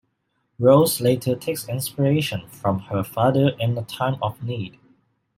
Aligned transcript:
Rose 0.59 0.99
later 0.99 1.35
takes 1.35 1.69
inspiration 1.69 2.47
from 2.47 2.79
her 2.79 3.03
father 3.03 3.49
in 3.59 3.77
a 3.77 3.83
time 3.83 4.15
of 4.23 4.41
need. 4.41 4.79